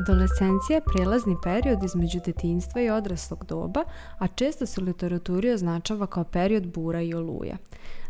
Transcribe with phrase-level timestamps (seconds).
[0.00, 3.84] Adolescencija je prelazni period između detinjstva i odraslog doba,
[4.18, 7.56] a često se u literaturi označava kao period bura i oluja.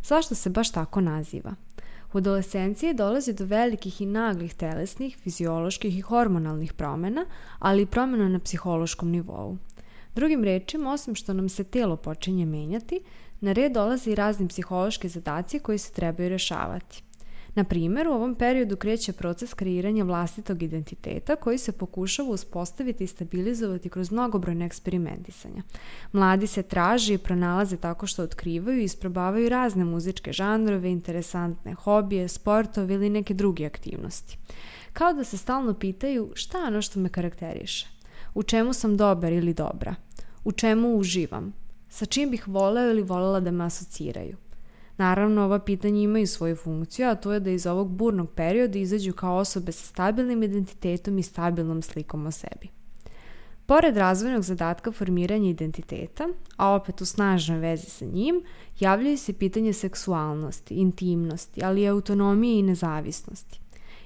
[0.03, 1.55] Zašto se baš tako naziva?
[2.13, 7.27] U adolescenciji dolazi do velikih i naglih telesnih, fizioloških i hormonalnih promjena,
[7.59, 9.57] ali i promjena na psihološkom nivou.
[10.15, 13.01] Drugim rečima, osim što nam se telo počinje menjati,
[13.41, 17.03] na red dolazi i razni psihološki zadaci koji se trebaju rešavati.
[17.55, 23.07] Na primjer, u ovom periodu kreće proces kreiranja vlastitog identiteta koji se pokušava uspostaviti i
[23.07, 25.63] stabilizovati kroz mnogobrojne eksperimentisanja.
[26.13, 32.29] Mladi se traži i pronalaze tako što otkrivaju i isprobavaju razne muzičke žanrove, interesantne hobije,
[32.29, 34.39] sportove ili neke druge aktivnosti.
[34.93, 37.89] Kao da se stalno pitaju šta je ono što me karakteriše,
[38.35, 39.95] u čemu sam dobar ili dobra,
[40.45, 41.53] u čemu uživam,
[41.89, 44.37] sa čim bih voleo ili volela da me asociraju.
[45.01, 49.13] Naravno, ova pitanja imaju svoju funkciju, a to je da iz ovog burnog perioda izađu
[49.13, 52.69] kao osobe sa stabilnim identitetom i stabilnom slikom o sebi.
[53.67, 58.43] Pored razvojnog zadatka formiranja identiteta, a opet u snažnoj vezi sa njim,
[58.81, 63.61] javljaju se pitanje seksualnosti, intimnosti, ali i autonomije i nezavisnosti.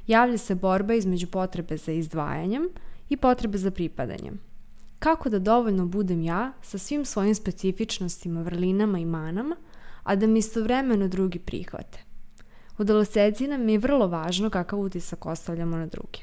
[0.06, 2.68] Javlja se borba između potrebe za izdvajanjem
[3.08, 4.40] i potrebe za pripadanjem.
[4.98, 9.56] Kako da dovoljno budem ja sa svim svojim specifičnostima, vrlinama i manama–
[10.04, 11.98] a da mi istovremeno drugi prihvate.
[12.78, 16.18] U adolescenciji nam je vrlo važno kakav utisak ostavljamo na druge.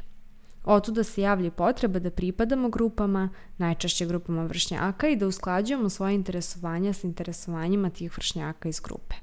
[0.64, 6.94] Otuda se javlja potreba da pripadamo grupama, najčešće grupama vršnjaka i da usklađujemo svoje interesovanja
[6.94, 9.16] s interesovanjima tih vršnjaka iz grupe.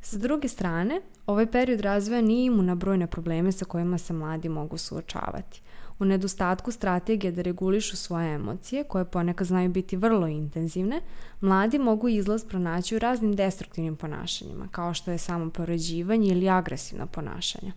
[0.00, 4.48] Sa druge strane, ovaj period razvoja nije imu na brojne probleme sa kojima se mladi
[4.48, 5.62] mogu suočavati–
[6.04, 11.00] u nedostatku strategije da regulišu svoje emocije, koje ponekad znaju biti vrlo intenzivne,
[11.40, 17.06] mladi mogu izlaz pronaći u raznim destruktivnim ponašanjima, kao što je samo poređivanje ili agresivno
[17.06, 17.72] ponašanje.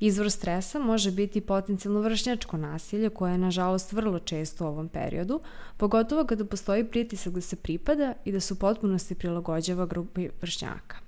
[0.00, 5.40] Izvor stresa može biti potencijalno vršnjačko nasilje koje je nažalost vrlo često u ovom periodu,
[5.76, 11.07] pogotovo kada postoji pritisak da se pripada i da se u potpunosti prilagođava grupi vršnjaka.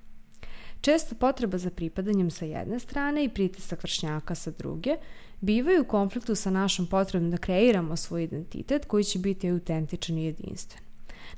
[0.81, 4.97] Često potreba za pripadanjem sa jedne strane i pritisak vršnjaka sa druge
[5.41, 10.25] bivaju u konfliktu sa našom potrebom da kreiramo svoj identitet koji će biti autentičan i
[10.25, 10.83] jedinstven.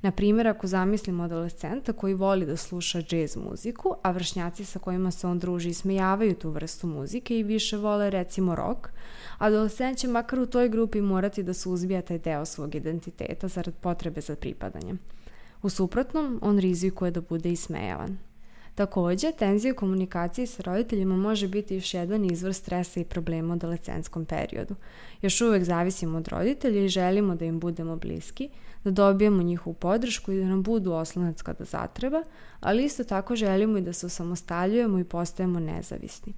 [0.03, 5.10] Na primjer, ako zamislimo adolescenta koji voli da sluša jazz muziku, a vršnjaci sa kojima
[5.10, 8.88] se on druži ismejavaju tu vrstu muzike i više vole recimo rock,
[9.38, 14.20] adolescent će makar u toj grupi morati da suzbija taj deo svog identiteta zarad potrebe
[14.20, 14.98] za pripadanjem.
[15.62, 18.19] U suprotnom, on rizikuje da bude ismejavan.
[18.75, 23.56] Takođe, tenzija u komunikaciji sa roditeljima može biti još jedan izvor stresa i problema u
[23.56, 24.75] adolescenskom periodu.
[25.22, 28.49] Još uvek zavisimo od roditelja i želimo da im budemo bliski,
[28.84, 32.22] da dobijemo njihovu podršku i da nam budu oslonac kada zatreba,
[32.60, 36.33] ali isto tako želimo i da se osamostaljujemo i postajemo nezavisni.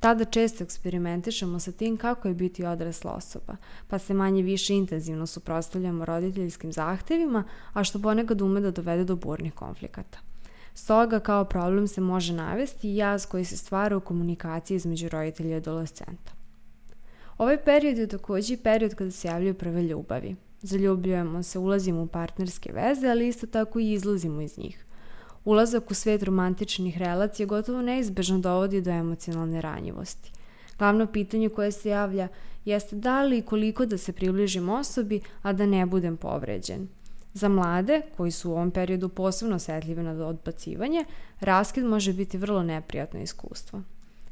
[0.00, 3.56] Tada često eksperimentišemo sa tim kako je biti odrasla osoba,
[3.88, 9.16] pa se manje više intenzivno suprostavljamo roditeljskim zahtevima, a što ponekad ume da dovede do
[9.16, 10.29] burnih konflikata.
[10.80, 15.54] Stoga kao problem se može navesti jaz koji se stvara u komunikaciji između roditelja i
[15.54, 16.32] adolescenta.
[17.38, 20.36] Ovaj period je takođe period kada se javljaju prve ljubavi.
[20.62, 24.84] Zaljubljujemo se, ulazimo u partnerske veze, ali isto tako i izlazimo iz njih.
[25.44, 30.32] Ulazak u svet romantičnih relacija gotovo neizbežno dovodi do emocionalne ranjivosti.
[30.78, 32.28] Glavno pitanje koje se javlja
[32.64, 36.88] jeste da li i koliko da se približim osobi, a da ne budem povređen–
[37.34, 41.04] Za mlade, koji su u ovom periodu posebno osetljivi na odbacivanje,
[41.40, 43.82] raskid može biti vrlo neprijatno iskustvo.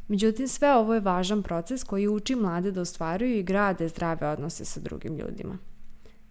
[0.09, 4.65] Međutim, sve ovo je važan proces koji uči mlade da ostvaruju i grade zdrave odnose
[4.65, 5.59] sa drugim ljudima.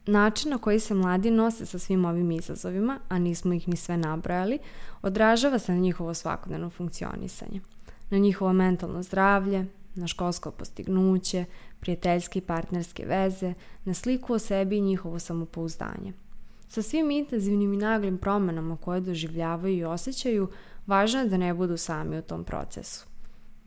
[0.06, 3.98] Način na koji se mladi nose sa svim ovim izazovima, a nismo ih ni sve
[3.98, 4.60] nabrojali,
[5.02, 7.62] odražava se na njihovo svakodnevno funkcionisanje,
[8.10, 11.46] na njihovo mentalno zdravlje, na školsko postignuće,
[11.80, 13.54] prijateljske i partnerske veze,
[13.86, 16.14] na sliku o sebi i njihovo samopouzdanje–
[16.68, 20.50] Sa svim intenzivnim i naglim promenama koje doživljavaju i osjećaju,
[20.88, 23.06] važno je da ne budu sami u tom procesu.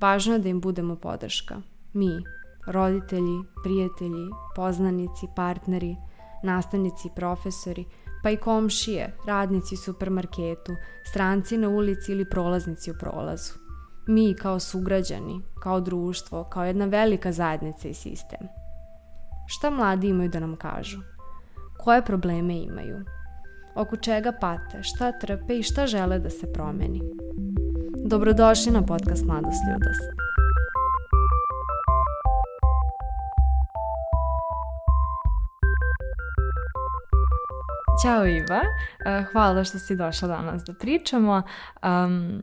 [0.01, 1.61] Važno je da im budemo podrška.
[1.93, 2.11] Mi,
[2.67, 5.97] roditelji, prijatelji, poznanici, partneri,
[6.43, 7.85] nastavnici i profesori,
[8.23, 10.77] pa i komšije, radnici u supermarketu,
[11.11, 13.53] stranci na ulici ili prolaznici u prolazu.
[14.07, 18.49] Mi kao sugrađani, kao društvo, kao jedna velika zajednica i sistem.
[19.47, 20.99] Šta mladi imaju da nam kažu?
[21.85, 23.05] Koje probleme imaju,
[23.75, 27.03] oko čega pate, šta trpe i šta žele da se promeni.
[28.05, 30.11] Dobrodošli na podcast Mladost Ljudost.
[38.03, 38.61] Ćao Iva,
[39.07, 41.43] eh, hvala što si došla danas da pričamo.
[41.83, 42.43] Um,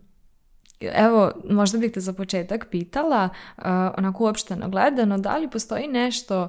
[0.81, 3.63] evo, možda bih te za početak pitala, uh,
[3.97, 6.47] onako uopšteno gledano, da li postoji nešto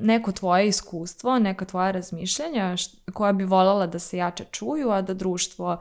[0.00, 2.76] neko tvoje iskustvo, neka tvoja razmišljanja
[3.12, 5.78] koja bi voljela da se jače čuju, a da društvo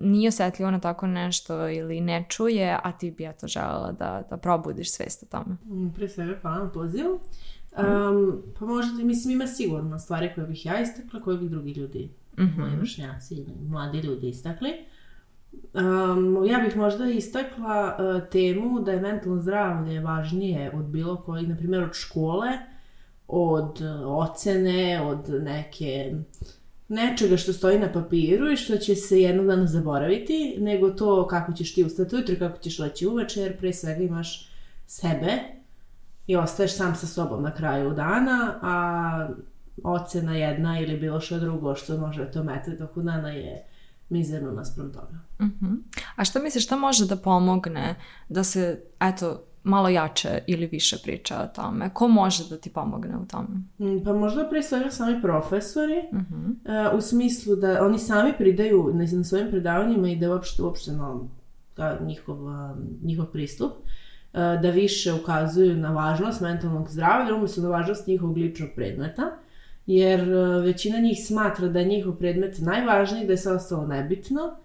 [0.00, 4.36] nije osjetljivo na tako nešto ili ne čuje, a ti bi eto želela da, da
[4.36, 5.56] probudiš svest o tome.
[5.64, 7.20] Mm, pre svega hvala na pozivu.
[7.78, 12.10] Um, pa možda, mislim, ima sigurno stvari koje bih ja istakla, koje bih drugi ljudi,
[12.38, 12.58] mm -hmm.
[12.58, 14.70] moji vršnjaci ili mladi ljudi istakli.
[15.74, 21.46] Um, ja bih možda istakla uh, temu da je mentalno zdravlje važnije od bilo koji,
[21.46, 22.48] na primjer od škole,
[23.28, 26.14] od uh, ocene, od neke
[26.88, 31.52] nečega što stoji na papiru i što će se jednog dana zaboraviti, nego to kako
[31.52, 34.50] ćeš ti ustati ujutro, kako ćeš leći uveče, jer pre svega imaš
[34.86, 35.32] sebe
[36.26, 39.28] i ostaješ sam sa sobom na kraju dana, a
[39.84, 43.64] ocena jedna ili bilo što drugo što može to metati toku dana je
[44.08, 45.18] mizerno naspram toga.
[45.38, 45.66] Uh mhm.
[45.66, 45.76] -huh.
[46.16, 47.94] A šta misliš, šta može da pomogne
[48.28, 51.90] da se, eto, malo jače ili više priča o tome?
[51.94, 53.48] Ko može da ti pomogne u tome?
[53.78, 56.92] Mm, pa možda pre svega sami profesori, uh -huh.
[56.92, 60.92] uh, u smislu da oni sami pridaju na, na svojim predavanjima i da uopšte, uopšte
[60.92, 61.28] no,
[61.76, 62.38] da, njihov,
[63.02, 68.68] njihov pristup, uh, da više ukazuju na važnost mentalnog zdravlja, umjesto na važnost njihovog ličnog
[68.76, 69.30] predmeta
[69.86, 74.56] jer e, većina njih smatra da je njihov predmet najvažniji, da je sve ostalo nebitno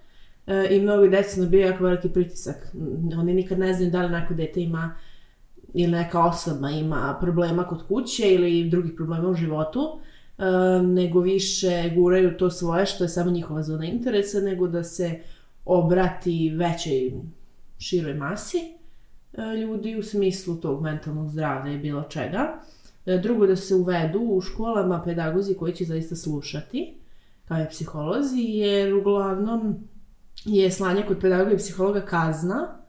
[0.70, 2.76] i mnogo deca nabija jako veliki pritisak.
[3.20, 4.96] Oni nikad ne znaju da li neko dete ima
[5.74, 10.00] ili neka osoba ima problema kod kuće ili drugih problema u životu,
[10.38, 10.44] e,
[10.84, 15.20] nego više guraju to svoje što je samo njihova zona interesa, nego da se
[15.66, 17.12] obrati većoj
[17.78, 18.80] široj masi
[19.62, 22.62] ljudi u smislu tog mentalnog zdravlja i bilo čega.
[23.06, 26.94] E, drugo, da se uvedu u školama pedagozi koji će zaista slušati,
[27.48, 29.76] kao i psiholozi, jer uglavnom
[30.46, 32.80] je slanje kod pedagoga i psihologa kazna,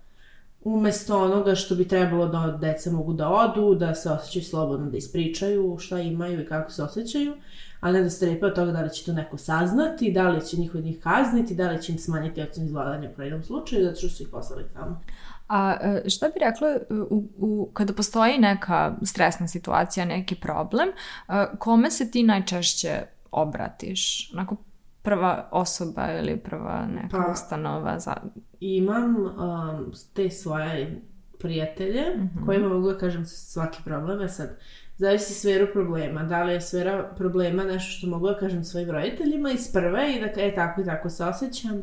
[0.65, 4.97] umesto onoga što bi trebalo da deca mogu da odu, da se osjećaju slobodno, da
[4.97, 7.35] ispričaju šta imaju i kako se osjećaju,
[7.81, 10.57] a ne da strepe od toga da li će to neko saznati, da li će
[10.57, 13.97] njih od njih kazniti, da li će im smanjiti ocen izvladanja u pravilnom slučaju, zato
[13.97, 15.01] što su ih poslali tamo.
[15.49, 16.81] A e, šta bi rekla e,
[17.11, 24.31] u, u, kada postoji neka stresna situacija, neki problem, e, kome se ti najčešće obratiš?
[24.33, 24.57] Onako
[25.03, 27.99] prva osoba ili prva neka pa, ustanova?
[27.99, 28.17] Za...
[28.61, 31.01] Imam um, te svoje
[31.39, 32.47] prijatelje mm -hmm.
[32.47, 34.29] kojima mogu da kažem svaki problem.
[34.29, 34.59] Sad,
[34.97, 36.23] zavisi sferu problema.
[36.23, 40.21] Da li je sfera problema nešto što mogu da kažem svojim roditeljima iz prve i
[40.21, 41.83] da e, tako i tako se osjećam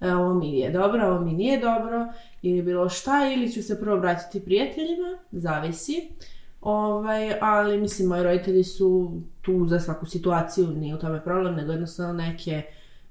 [0.00, 3.80] E, ovo mi je dobro, ovo mi nije dobro ili bilo šta, ili ću se
[3.80, 6.08] prvo vratiti prijateljima, zavisi.
[6.66, 11.72] Ovaj, ali mislim, moji roditelji su tu za svaku situaciju, nije u tome problem, nego
[11.72, 12.62] jednostavno neke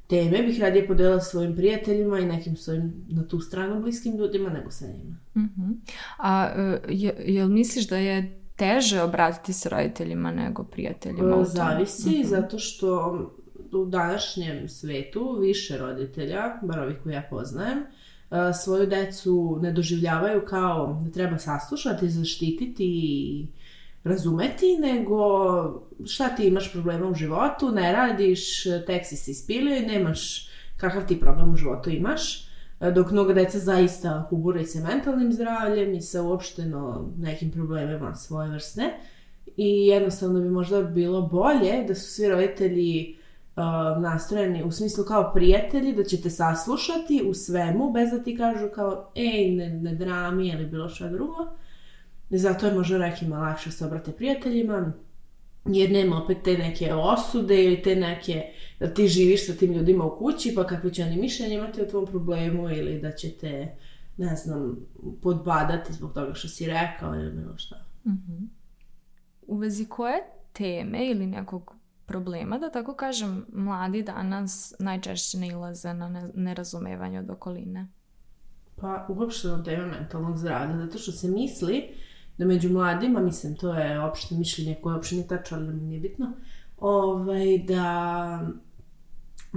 [0.07, 4.71] teme bih radije podelila svojim prijateljima i nekim svojim na tu stranu bliskim ljudima nego
[4.71, 5.15] sa njima.
[5.35, 5.61] Uh mhm.
[5.61, 5.75] -huh.
[6.17, 11.41] A e, je, jel misliš da je teže obratiti se roditeljima nego prijateljima?
[11.41, 12.21] E, zavisi, uh mhm.
[12.21, 12.29] -huh.
[12.29, 13.19] zato što
[13.71, 17.77] u današnjem svetu više roditelja, bar ovih koje ja poznajem,
[18.63, 23.47] svoju decu ne doživljavaju kao da treba saslušati, zaštititi i
[24.03, 25.17] razumeti, nego
[26.05, 31.07] šta ti imaš problema u životu, ne radiš, tek si se ispilio i nemaš kakav
[31.07, 32.45] ti problem u životu imaš.
[32.79, 38.15] E, dok mnoga deca zaista kubure i sa mentalnim zdravljem i sa uopšteno nekim problemima
[38.15, 38.93] svoje vrste.
[39.57, 43.17] I jednostavno bi možda bilo bolje da su svi roditelji
[43.55, 48.37] uh, nastrojeni u smislu kao prijatelji, da će te saslušati u svemu, bez da ti
[48.37, 51.45] kažu kao, ej, ne, ne drami ili bilo što drugo.
[52.29, 54.93] Zato je možda nekima lakše se obrate prijateljima,
[55.65, 58.43] jer nema opet te neke osude ili te neke,
[58.79, 61.85] da ti živiš sa tim ljudima u kući, pa kakve će oni mišljenje imati o
[61.85, 63.75] tvom problemu ili da će te,
[64.17, 64.77] ne znam,
[65.21, 67.85] podbadati zbog toga što si rekao ili bilo šta.
[68.05, 68.47] Mm -hmm.
[69.47, 71.74] U vezi koje teme ili nekog
[72.05, 77.87] problema, da tako kažem, mladi danas najčešće ne ilaze na nerazumevanje od okoline?
[78.75, 81.83] Pa uopšte na teme mentalnog zdravlja, zato što se misli
[82.37, 86.33] da među mladima, mislim, to je opšte mišljenje koje uopšte nije tačno, ali nije bitno,
[86.77, 88.49] ovaj, da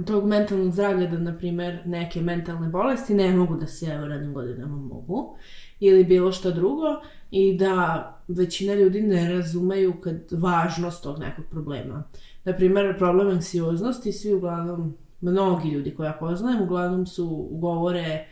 [0.05, 4.33] tog mentalnog zdravlja, da, na primer, neke mentalne bolesti ne mogu da se evo radim
[4.33, 5.37] godinama mogu,
[5.79, 6.85] ili bilo što drugo,
[7.31, 12.03] i da većina ljudi ne razumeju kad važnost tog nekog problema
[12.51, 18.27] na primjer, problem anksioznosti, svi uglavnom, mnogi ljudi koje ja poznajem, uglavnom su govore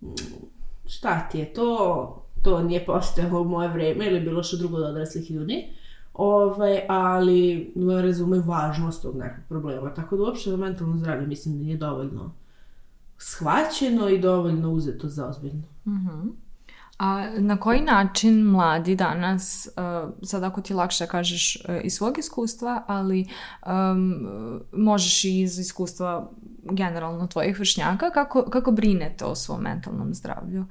[0.00, 0.06] mm,
[0.86, 4.82] šta ti je to, to nije postojalo u moje vreme ili bilo što drugo od
[4.82, 5.64] odraslih ljudi.
[6.14, 9.94] Ovaj, ali ne razumeju važnost tog nekog problema.
[9.94, 12.34] Tako da uopšte mentalno zdravlje mislim da nije dovoljno
[13.18, 15.62] shvaćeno i dovoljno uzeto za ozbiljno.
[15.86, 16.30] Mm -hmm.
[16.98, 22.18] A na koji način mladi danas, uh, sad ako ti lakše kažeš uh, iz svog
[22.18, 23.26] iskustva, ali
[23.66, 24.28] um,
[24.72, 26.30] možeš i iz iskustva
[26.62, 30.64] generalno tvojih vršnjaka, kako, kako brinete o svom mentalnom zdravlju?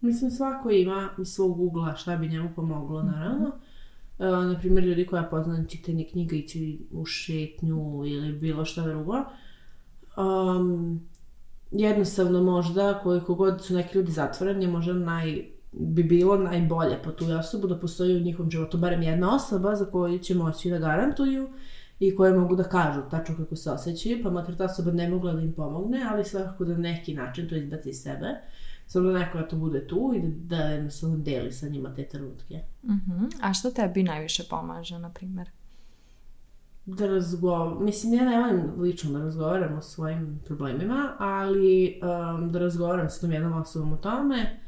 [0.00, 3.46] Mislim, svako ima iz svog ugla šta bi njemu pomoglo, naravno.
[4.18, 9.14] Uh, na primjer, ljudi koja poznam čitanje knjiga ići u šetnju ili bilo šta drugo.
[10.16, 11.00] Um,
[11.70, 17.24] jednostavno možda, koliko god su neki ljudi zatvoreni, možda naj, bi bilo najbolje po tu
[17.38, 21.48] osobu da postoji u njihovom životu barem jedna osoba za koju će moći da garantuju
[22.00, 25.32] i koje mogu da kažu tačno kako se osjećaju, pa makar ta osoba ne mogla
[25.32, 28.26] da im pomogne, ali svakako da neki način to izbaci iz sebe.
[28.86, 32.60] Samo da neko da to bude tu i da, jednostavno deli sa njima te trenutke.
[32.82, 33.12] Uh mhm.
[33.12, 33.30] -huh.
[33.42, 35.50] A što tebi najviše pomaže, na primjer?
[36.96, 42.58] Da razgovaram, mislim ja ne volim lično da razgovaram o svojim problemima, ali um, da
[42.58, 44.60] razgovaram s tom jednom osobom o tome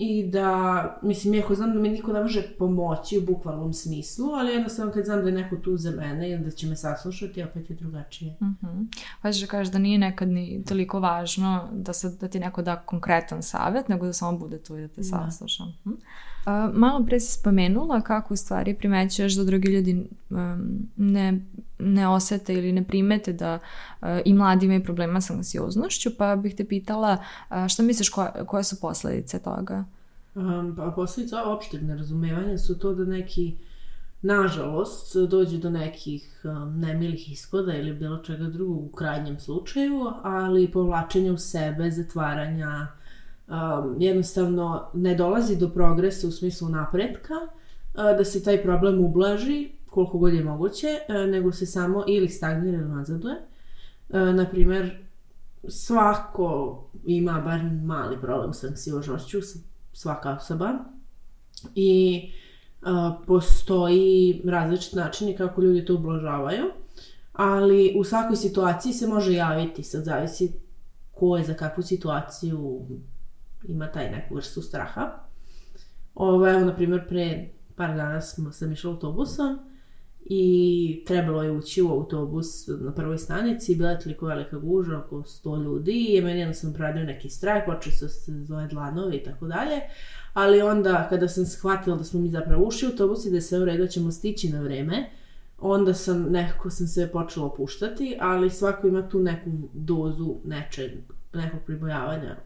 [0.00, 4.52] i da, mislim, iako znam da mi niko ne može pomoći u bukvalnom smislu, ali
[4.52, 7.70] jednostavno kad znam da je neko tu za mene i da će me saslušati, opet
[7.70, 8.36] je drugačije.
[8.40, 8.86] Mm -hmm.
[9.22, 12.76] Hoćeš da kažeš da nije nekad ni toliko važno da, se, da ti neko da
[12.76, 15.02] konkretan savjet, nego da samo bude tu i da te da.
[15.02, 15.64] sasluša.
[15.64, 15.96] Mm -hmm.
[16.46, 21.40] Uh, malo pre si spomenula kako u stvari primećuješ da drugi ljudi um, ne,
[21.78, 23.58] ne osete ili ne primete da
[24.00, 27.16] uh, i mladi imaju problema sa anksioznošću, pa bih te pitala
[27.50, 29.84] uh, šta misliš ko, koje su posledice toga?
[30.34, 33.56] Um, pa posledice opšteg nerazumevanja su to da neki
[34.22, 40.70] nažalost dođe do nekih um, nemilih ishoda ili bilo čega drugog u krajnjem slučaju, ali
[40.70, 42.86] povlačenje u sebe, zatvaranja,
[43.48, 49.77] um, jednostavno ne dolazi do progresa u smislu napretka, uh, da se taj problem ublaži
[49.98, 53.34] koliko god je moguće, uh, nego se samo ili stagnira ili nazaduje.
[54.08, 55.04] Uh, naprimer,
[55.68, 59.38] svako ima bar mali problem sa anksioznošću,
[59.92, 60.72] svaka osoba.
[61.74, 62.22] I
[62.82, 62.88] uh,
[63.26, 66.64] postoji različit načini kako ljudi to ublažavaju,
[67.32, 70.52] ali u svakoj situaciji se može javiti, sad zavisi
[71.12, 72.86] ko je za kakvu situaciju
[73.64, 75.10] ima taj neku vrstu straha.
[76.14, 79.58] Ovo, evo, na primjer, pre par dana smo, sam išla autobusom
[80.30, 85.16] i trebalo je ući u autobus na prvoj stanici, bila je toliko velika guža, oko
[85.16, 89.46] 100 ljudi i meni jednostavno pradio neki strajk, počeo su se zove dlanovi i tako
[89.46, 89.80] dalje,
[90.32, 93.42] ali onda kada sam shvatila da smo mi zapravo ušli u autobus i da je
[93.42, 95.10] sve u redu, da ćemo stići na vreme,
[95.58, 100.90] onda sam nekako sam se počela opuštati, ali svako ima tu neku dozu nečeg,
[101.34, 102.36] nekog pribojavanja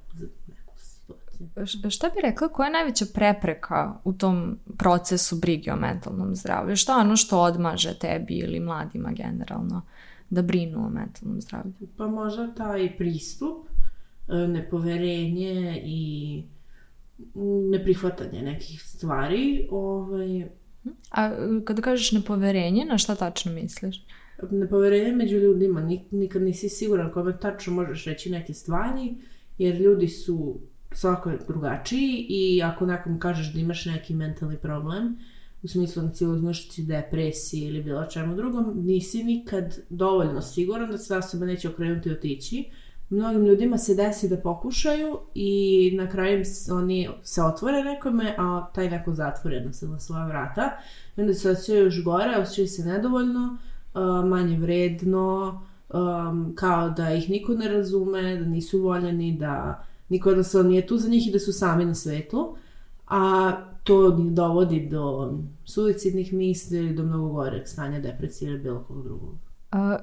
[1.91, 6.77] Šta bi rekla, koja je najveća prepreka u tom procesu brige o mentalnom zdravlju?
[6.77, 9.83] Šta ono što odmaže tebi ili mladima generalno
[10.31, 11.73] da brinu o mentalnom zdravlju?
[11.97, 13.67] Pa možda taj pristup,
[14.29, 16.43] e, nepoverenje i
[17.71, 19.69] neprihvatanje nekih stvari.
[19.71, 20.49] Ovaj...
[21.11, 21.31] A
[21.65, 24.07] kada kažeš nepoverenje, na šta tačno misliš?
[24.51, 25.89] Nepoverenje među ljudima.
[26.11, 29.15] Nikad nisi siguran kome tačno možeš reći neke stvari,
[29.59, 30.61] jer ljudi su
[30.95, 35.19] svako je drugačiji i ako nekom kažeš da imaš neki mentalni problem,
[35.63, 41.47] u smislu anksioznošći, depresiji ili bilo čemu drugom, nisi nikad dovoljno siguran da se osoba
[41.47, 42.71] neće okrenuti i otići.
[43.11, 48.91] Mnogim ljudima se desi da pokušaju i na kraju oni se otvore nekome, a taj
[48.91, 50.71] neko zatvore na se na svoja vrata.
[51.17, 53.59] I onda se osjećaju još gore, osjećaju se nedovoljno,
[54.27, 55.61] manje vredno,
[56.55, 61.09] kao da ih niko ne razume, da nisu voljeni, da niko jednostavno nije tu za
[61.09, 62.57] njih i da su sami na svetu,
[63.09, 63.53] a
[63.85, 65.33] to dovodi do
[65.65, 69.35] suicidnih misli ili do mnogo goreg stanja depresije ili bilo kog drugog.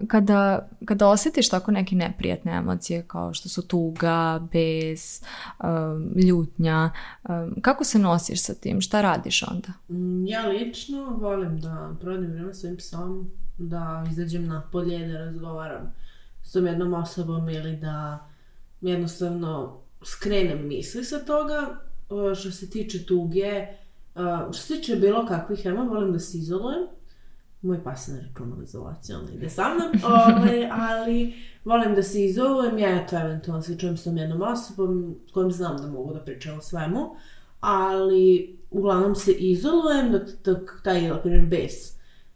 [0.08, 5.22] Kada, kada osjetiš tako neke neprijatne emocije kao što su tuga, bes,
[5.64, 6.92] um, ljutnja,
[7.30, 8.82] um, kako se nosiš sa tim?
[8.82, 9.70] Šta radiš onda?
[9.90, 15.94] Mm, ja lično volim da provedem vreme svojim psom, da izađem na polje, da razgovaram
[16.44, 18.28] s tom jednom osobom ili da
[18.82, 21.82] jednostavno skrenem misli sa toga.
[22.36, 23.68] Što se tiče tuge,
[24.52, 26.88] što se tiče bilo kakvih ema, volim da se izolujem.
[27.62, 29.92] Moj pas ne računa u izolaciju, on ide sa mnom,
[30.28, 31.34] ove, ali
[31.66, 35.52] volim da se izolujem, ja to eventualno se čujem s tom jednom osobom s kojom
[35.52, 37.16] znam da mogu da pričam o svemu,
[37.60, 41.74] ali uglavnom se izolujem dok, dok taj, na primjer, bes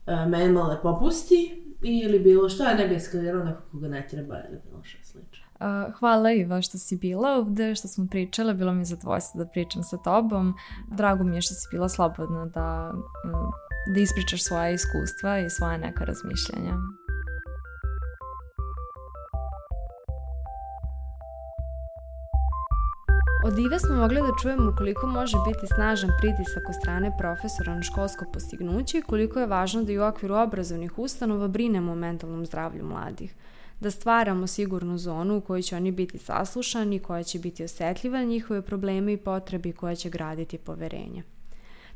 [0.08, 4.84] me malo popusti ili bilo šta, ne bi eskalirao nekog koga ne treba ili bilo
[4.84, 5.43] šta slično.
[6.00, 9.84] Hvala Iva što si bila ovde, što smo pričale, bilo mi je zadovoljstvo da pričam
[9.84, 10.54] sa tobom.
[10.88, 12.94] Drago mi je što si bila slobodna da,
[13.94, 16.78] da ispričaš svoje iskustva i svoje neka razmišljanja.
[23.46, 27.82] Od Ive smo mogli da čujemo koliko može biti snažan pritisak od strane profesora na
[27.82, 32.46] školsko postignuće i koliko je važno da i u okviru obrazovnih ustanova brinemo o mentalnom
[32.46, 33.36] zdravlju mladih
[33.80, 38.26] da stvaramo sigurnu zonu u kojoj će oni biti saslušani, koja će biti osetljiva na
[38.26, 41.24] njihove probleme i potrebe koja će graditi poverenje.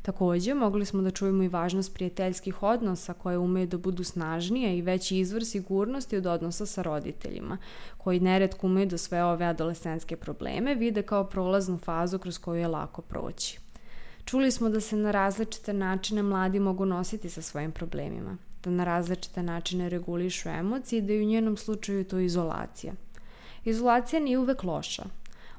[0.02, 4.82] Takođe, mogli smo da čujemo i važnost prijateljskih odnosa koje umeju da budu snažnije i
[4.82, 7.58] veći izvor sigurnosti od odnosa sa roditeljima,
[7.98, 12.68] koji neretko umeju da sve ove adolescenske probleme vide kao prolaznu fazu kroz koju je
[12.68, 13.58] lako proći.
[14.24, 18.84] Čuli smo da se na različite načine mladi mogu nositi sa svojim problemima, da na
[18.84, 22.92] različite načine regulišu emocije i da je u njenom slučaju to izolacija.
[23.64, 25.04] Izolacija nije uvek loša,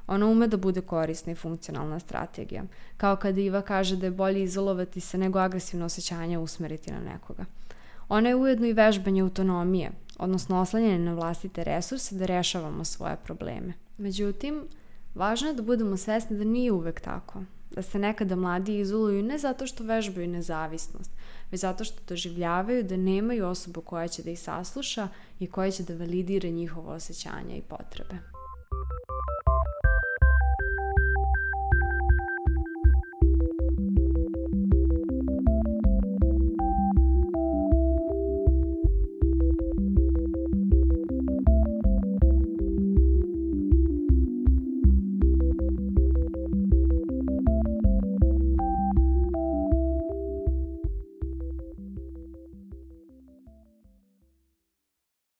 [0.09, 2.63] Ona ume da bude korisna i funkcionalna strategija.
[2.97, 7.45] Kao kada Iva kaže da je bolje izolovati se nego agresivno osjećanje usmeriti na nekoga.
[8.09, 13.73] Ona je ujedno i vežbanje autonomije, odnosno oslanjanje na vlastite resurse da rešavamo svoje probleme.
[13.97, 14.63] Međutim,
[15.15, 17.43] važno je da budemo svesni da nije uvek tako.
[17.71, 21.11] Da se nekada mladi izoluju ne zato što vežbaju nezavisnost,
[21.51, 25.07] već zato što doživljavaju da nemaju osobu koja će da ih sasluša
[25.39, 28.38] i koja će da validira njihovo osjećanja i potrebe.